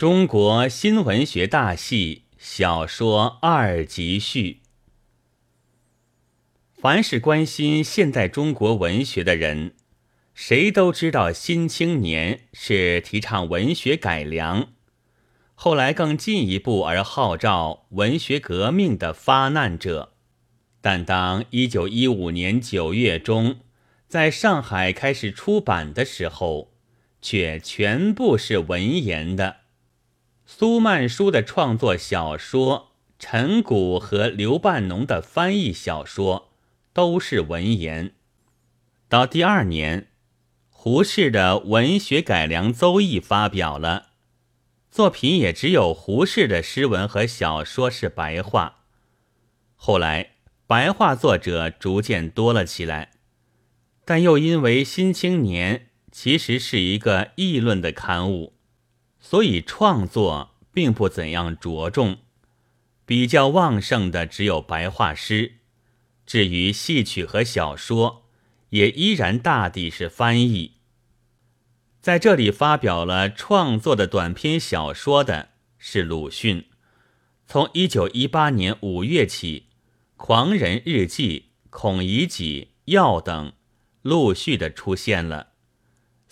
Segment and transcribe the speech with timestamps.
[0.00, 4.62] 中国新文学大系小说二集序。
[6.72, 9.74] 凡是关心现代中国文学的人，
[10.32, 14.68] 谁都知道《新青年》是提倡文学改良，
[15.54, 20.14] 后来更进一步而号召文学革命的发难者。
[20.80, 23.56] 但当一九一五年九月中
[24.08, 26.72] 在上海开始出版的时候，
[27.20, 29.56] 却全部是文言的。
[30.52, 32.90] 苏曼殊的创作小说，
[33.20, 36.50] 陈谷和刘半农的翻译小说，
[36.92, 38.14] 都是文言。
[39.08, 40.08] 到第二年，
[40.68, 44.08] 胡适的《文学改良邹议》发表了，
[44.90, 48.80] 作品也只有胡适的诗文和小说是白话。
[49.76, 50.32] 后来，
[50.66, 53.12] 白话作者逐渐多了起来，
[54.04, 55.76] 但又因为《新青年》
[56.10, 58.54] 其实是一个议论的刊物。
[59.20, 62.18] 所以创作并不怎样着重，
[63.04, 65.56] 比较旺盛的只有白话诗。
[66.26, 68.24] 至于戏曲和小说，
[68.70, 70.74] 也依然大抵是翻译。
[72.00, 76.64] 在这里发表了创作的短篇小说的是鲁迅。
[77.46, 79.60] 从一九一八年五月起，
[80.16, 83.52] 《狂人日记》《孔乙己》《药》等
[84.02, 85.49] 陆续的出现了。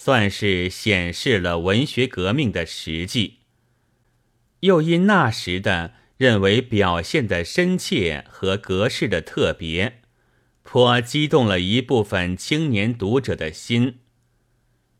[0.00, 3.38] 算是显示了文学革命的实际，
[4.60, 10.00] 又因那时的认为表现的深切和格式的特别，
[10.62, 13.98] 颇激动了一部分青年读者的心。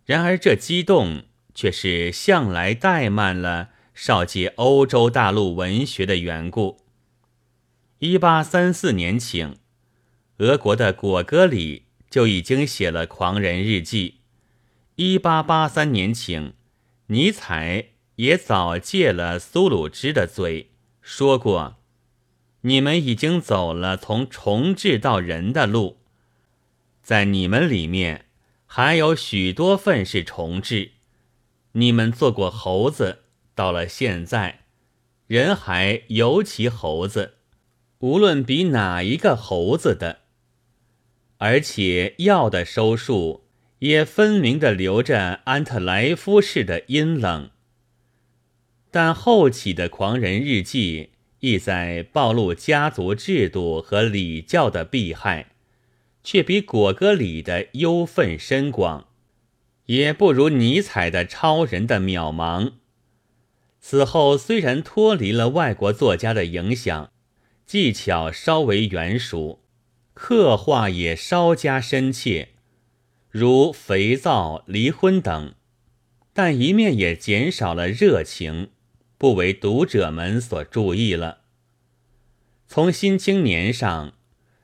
[0.04, 1.22] 然而这激动
[1.54, 6.80] 却是向来怠慢了少借欧洲大陆文学的缘故。
[8.00, 9.56] 一八三四年请，
[10.38, 14.10] 俄国的果戈里就已经写了《狂人日记》。
[15.00, 16.54] 一八八三年，请
[17.06, 21.76] 尼采也早借了苏鲁之的嘴说过
[22.62, 25.98] ：“你们已经走了从重置到人的路，
[27.00, 28.24] 在你们里面
[28.66, 30.90] 还有许多份是重置。
[31.74, 33.20] 你们做过猴子，
[33.54, 34.64] 到了现在，
[35.28, 37.34] 人还尤其猴子，
[38.00, 40.22] 无论比哪一个猴子的，
[41.36, 43.44] 而且药的收束。”
[43.80, 47.50] 也分明的留着安特莱夫式的阴冷，
[48.90, 55.52] 但后起的狂人日记意在暴露家族制度和礼教的弊害，
[56.24, 59.06] 却比果戈里的忧愤深广，
[59.86, 62.72] 也不如尼采的超人的渺茫。
[63.80, 67.12] 此后虽然脱离了外国作家的影响，
[67.64, 69.60] 技巧稍为圆熟，
[70.14, 72.48] 刻画也稍加深切。
[73.38, 75.54] 如肥皂、离婚等，
[76.32, 78.70] 但一面也减少了热情，
[79.16, 81.42] 不为读者们所注意了。
[82.66, 84.14] 从《新青年》上，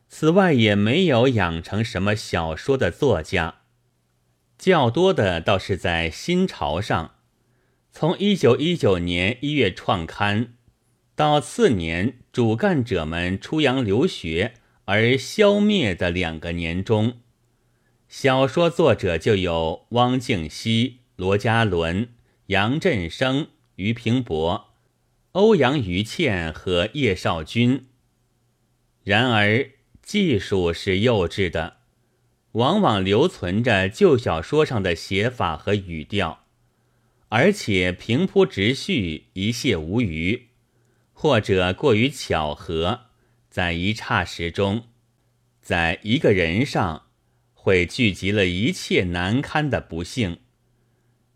[0.09, 3.61] 此外也没有养成什么小说的作家，
[4.59, 7.15] 较多的倒是在《新潮》上，
[7.93, 10.55] 从一九一九年一月创刊，
[11.15, 14.55] 到次年主干者们出洋留学
[14.87, 17.21] 而消灭的两个年中。
[18.17, 22.11] 小说作者就有汪静熙、罗家伦、
[22.47, 24.69] 杨振声、俞平伯、
[25.33, 27.87] 欧阳予倩和叶绍钧。
[29.03, 29.69] 然而
[30.01, 31.79] 技术是幼稚的，
[32.53, 36.45] 往往留存着旧小说上的写法和语调，
[37.31, 40.51] 而且平铺直叙，一泻无余，
[41.13, 43.07] 或者过于巧合，
[43.51, 44.85] 在一刹时中，
[45.61, 47.04] 在一个人上。
[47.65, 50.37] 会聚集了一切难堪的不幸，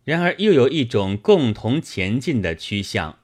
[0.05, 3.21] 然而又有一种共同前进的趋向，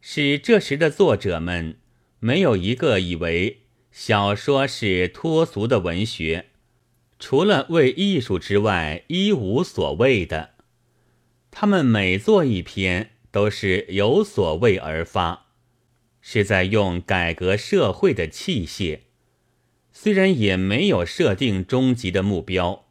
[0.00, 1.78] 使这时的作者们
[2.20, 6.50] 没有一个以为小说是脱俗的文学，
[7.18, 10.50] 除了为艺术之外一无所谓的。
[11.50, 15.46] 他们每做一篇都是有所谓而发，
[16.20, 19.00] 是在用改革社会的器械。
[19.92, 22.86] 虽然也没有设定终极的目标。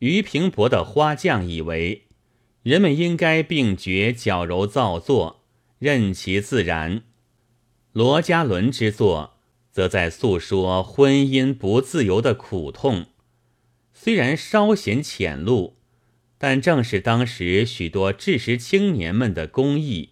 [0.00, 2.08] 俞平伯的花匠以为，
[2.62, 5.44] 人们应该并绝矫揉造作，
[5.78, 7.02] 任其自然；
[7.92, 9.34] 罗家伦之作，
[9.70, 13.06] 则在诉说婚姻不自由的苦痛。
[13.92, 15.76] 虽然稍显浅露，
[16.36, 20.10] 但正是当时许多知识青年们的公益。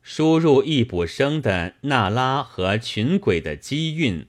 [0.00, 4.28] 输入易卜生的娜拉和群鬼的机运。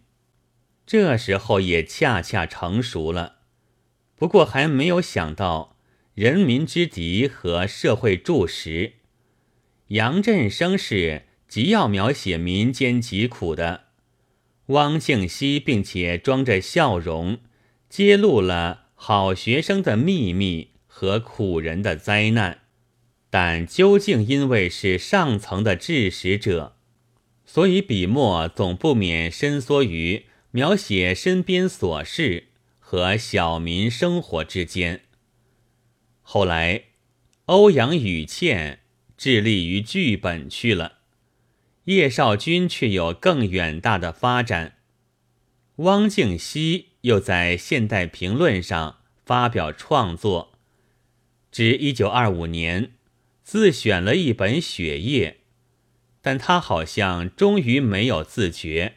[0.87, 3.39] 这时候也恰恰成熟了，
[4.15, 5.75] 不过还没有想到，
[6.15, 8.93] 人民之敌和社会柱石。
[9.89, 13.87] 杨振声是极要描写民间疾苦的，
[14.67, 17.39] 汪静熙并且装着笑容，
[17.89, 22.59] 揭露了好学生的秘密和苦人的灾难。
[23.29, 26.77] 但究竟因为是上层的致使者，
[27.45, 30.26] 所以笔墨总不免伸缩于
[30.57, 32.47] 描写身边琐事
[32.79, 35.01] 和小民生活之间。
[36.23, 36.85] 后来，
[37.45, 38.79] 欧阳予倩
[39.15, 40.93] 致力于剧本去了，
[41.83, 44.77] 叶绍钧却有更远大的发展。
[45.75, 50.53] 汪静熙又在《现代评论》上发表创作，
[51.51, 52.93] 至一九二五年。
[53.43, 55.41] 自选了一本血液，
[56.23, 58.95] 但他好像终于没有自觉，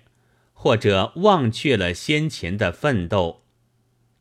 [0.63, 3.45] 或者忘却了先前的奋斗，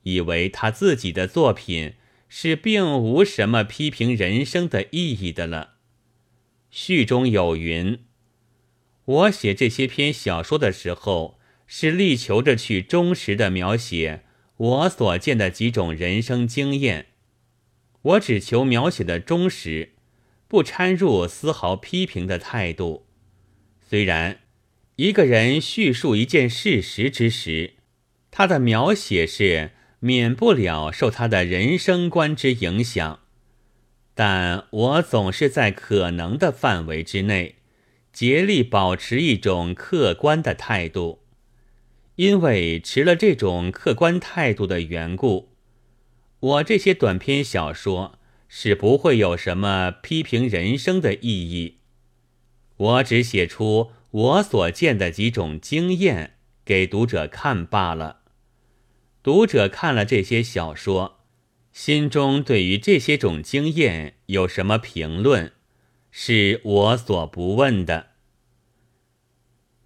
[0.04, 1.96] 以为他自己的作品
[2.30, 5.72] 是并无什么批评人生的意义的了。
[6.72, 8.06] 序中有云
[9.04, 11.38] ：“我写这些篇小说的时候，
[11.68, 14.24] 是力求着去忠实的描写
[14.56, 17.08] 我所见的几种人生经验，
[18.02, 19.96] 我只求描写的忠实。”
[20.48, 23.06] 不掺入丝毫批评的态度。
[23.88, 24.40] 虽然
[25.00, 27.75] 一个人叙述一件事实之时，
[28.31, 33.22] 他的描写是免不了受他的人生观之影响，
[34.13, 37.56] 但我总是在可能的范围之内，
[38.12, 41.19] 竭力保持一种客观的态度。
[42.18, 45.54] 因为持了这种客观态度的缘故，
[46.42, 48.19] 我这些短篇小说。
[48.52, 51.75] 是不会有什么批评人生的意义，
[52.78, 58.22] 我只写出我所见的几种经验给读者看罢了。
[59.22, 61.20] 读者看了这些小说，
[61.72, 65.52] 心中对于这些种经验有什么评论，
[66.10, 68.08] 是我所不问的。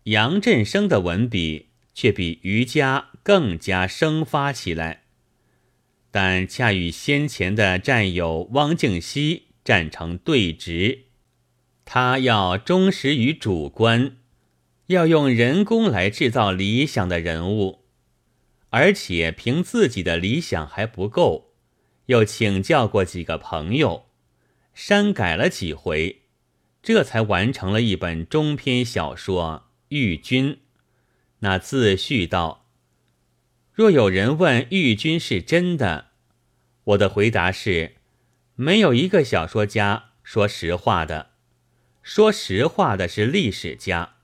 [0.03, 5.03] 杨振声的文笔却比余家更加生发起来。
[6.11, 11.05] 但恰与先前的战友汪静熙站成对直，
[11.85, 14.17] 他要忠实于主观，
[14.87, 17.85] 要用人工来制造理想的人物，
[18.69, 21.53] 而且凭自己的理想还不够，
[22.07, 24.05] 又请教过几个朋友，
[24.73, 26.21] 删改了几回，
[26.81, 30.53] 这才完成了一本中篇小说《玉君》。
[31.39, 32.65] 那自序道。
[33.73, 36.11] 若有人问玉君是真的，
[36.83, 37.95] 我的回答是：
[38.55, 41.31] 没有一个小说家说实话的，
[42.03, 44.15] 说实话的是历史家，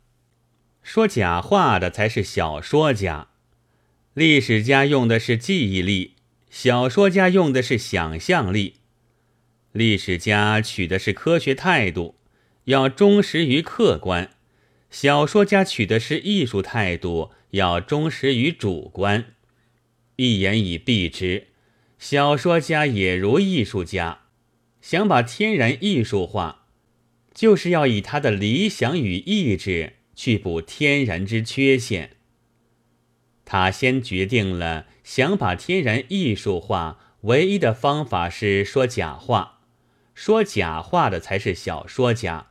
[0.84, 3.30] 说假话的才是小说家。
[4.14, 6.16] 历史家用的是记忆力，
[6.50, 8.82] 小说家用的是想象力。
[9.72, 12.16] 历史家取的是科学态度，
[12.66, 14.26] 要忠实于客观；
[14.92, 19.36] 小说家取的是艺术态度，要忠实于主观。
[20.18, 21.48] 一言以蔽之，
[21.98, 24.24] 小说家也如艺术家，
[24.82, 26.59] 想把天然艺术化，
[27.34, 32.18] 就是要以他的理想与意志去补天然之缺陷。
[33.46, 39.60] 他先决定了想把天然艺术化，唯一的方法是说假话，
[40.14, 42.48] 说假话的才是小说家。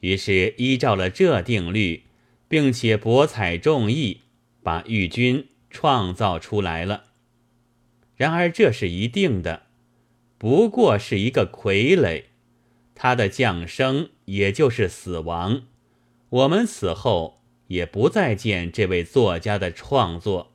[0.00, 2.04] 于是依照了这定律，
[2.48, 4.22] 并且博采众议，
[4.62, 5.46] 把玉君。
[5.74, 7.04] 创造出来了。
[8.14, 9.62] 然而这是一定的，
[10.36, 12.24] 不过是一个傀儡，
[12.94, 15.62] 他的降生也就是死亡。
[16.28, 20.51] 我们死后也不再见这位作家的创作。